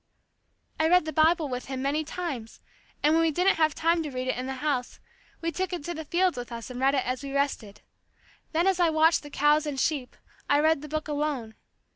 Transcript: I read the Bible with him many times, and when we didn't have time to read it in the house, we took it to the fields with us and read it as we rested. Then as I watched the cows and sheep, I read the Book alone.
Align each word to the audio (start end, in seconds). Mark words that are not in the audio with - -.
I 0.79 0.87
read 0.89 1.05
the 1.05 1.13
Bible 1.13 1.47
with 1.47 1.65
him 1.65 1.83
many 1.83 2.03
times, 2.03 2.59
and 3.03 3.13
when 3.13 3.21
we 3.21 3.29
didn't 3.29 3.57
have 3.57 3.75
time 3.75 4.01
to 4.01 4.09
read 4.09 4.27
it 4.27 4.35
in 4.35 4.47
the 4.47 4.55
house, 4.55 4.99
we 5.41 5.51
took 5.51 5.71
it 5.73 5.83
to 5.83 5.93
the 5.93 6.05
fields 6.05 6.37
with 6.39 6.51
us 6.51 6.71
and 6.71 6.79
read 6.81 6.95
it 6.95 7.05
as 7.05 7.21
we 7.21 7.31
rested. 7.31 7.81
Then 8.51 8.65
as 8.65 8.79
I 8.79 8.89
watched 8.89 9.21
the 9.21 9.29
cows 9.29 9.67
and 9.67 9.79
sheep, 9.79 10.17
I 10.49 10.59
read 10.59 10.81
the 10.81 10.89
Book 10.89 11.07
alone. 11.07 11.53